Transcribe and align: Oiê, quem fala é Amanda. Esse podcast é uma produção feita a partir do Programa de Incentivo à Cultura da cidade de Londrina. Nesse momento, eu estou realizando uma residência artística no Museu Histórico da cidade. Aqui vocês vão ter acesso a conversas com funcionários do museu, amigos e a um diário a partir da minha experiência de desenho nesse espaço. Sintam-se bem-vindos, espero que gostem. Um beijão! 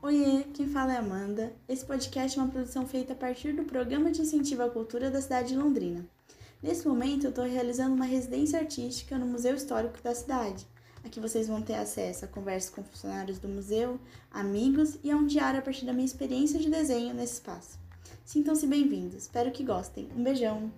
Oiê, 0.00 0.44
quem 0.54 0.68
fala 0.68 0.94
é 0.94 0.96
Amanda. 0.96 1.52
Esse 1.68 1.84
podcast 1.84 2.38
é 2.38 2.42
uma 2.42 2.52
produção 2.52 2.86
feita 2.86 3.14
a 3.14 3.16
partir 3.16 3.52
do 3.52 3.64
Programa 3.64 4.12
de 4.12 4.22
Incentivo 4.22 4.62
à 4.62 4.70
Cultura 4.70 5.10
da 5.10 5.20
cidade 5.20 5.48
de 5.48 5.56
Londrina. 5.56 6.06
Nesse 6.62 6.86
momento, 6.86 7.24
eu 7.24 7.30
estou 7.30 7.44
realizando 7.44 7.96
uma 7.96 8.04
residência 8.04 8.60
artística 8.60 9.18
no 9.18 9.26
Museu 9.26 9.56
Histórico 9.56 10.00
da 10.00 10.14
cidade. 10.14 10.64
Aqui 11.04 11.18
vocês 11.18 11.48
vão 11.48 11.60
ter 11.60 11.74
acesso 11.74 12.24
a 12.24 12.28
conversas 12.28 12.70
com 12.70 12.84
funcionários 12.84 13.40
do 13.40 13.48
museu, 13.48 13.98
amigos 14.30 14.96
e 15.02 15.10
a 15.10 15.16
um 15.16 15.26
diário 15.26 15.58
a 15.58 15.62
partir 15.62 15.84
da 15.84 15.92
minha 15.92 16.06
experiência 16.06 16.60
de 16.60 16.70
desenho 16.70 17.12
nesse 17.12 17.34
espaço. 17.34 17.76
Sintam-se 18.24 18.68
bem-vindos, 18.68 19.16
espero 19.16 19.50
que 19.50 19.64
gostem. 19.64 20.08
Um 20.16 20.22
beijão! 20.22 20.70